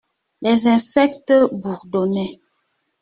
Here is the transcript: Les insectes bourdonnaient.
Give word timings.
Les 0.41 0.65
insectes 0.65 1.31
bourdonnaient. 1.51 2.39